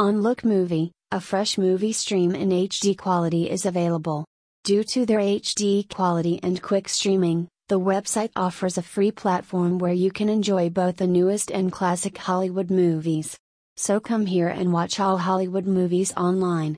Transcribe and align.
On 0.00 0.22
Lookmovie, 0.22 0.90
a 1.12 1.20
fresh 1.20 1.56
movie 1.56 1.92
stream 1.92 2.34
in 2.34 2.48
HD 2.48 2.98
quality 2.98 3.48
is 3.48 3.64
available. 3.64 4.24
Due 4.64 4.82
to 4.82 5.06
their 5.06 5.20
HD 5.20 5.88
quality 5.88 6.40
and 6.42 6.60
quick 6.60 6.88
streaming, 6.88 7.46
the 7.68 7.78
website 7.78 8.30
offers 8.34 8.76
a 8.76 8.82
free 8.82 9.12
platform 9.12 9.78
where 9.78 9.92
you 9.92 10.10
can 10.10 10.28
enjoy 10.28 10.68
both 10.68 10.96
the 10.96 11.06
newest 11.06 11.52
and 11.52 11.70
classic 11.70 12.18
Hollywood 12.18 12.72
movies. 12.72 13.38
So 13.76 14.00
come 14.00 14.26
here 14.26 14.48
and 14.48 14.72
watch 14.72 14.98
all 14.98 15.16
Hollywood 15.16 15.64
movies 15.64 16.12
online. 16.16 16.72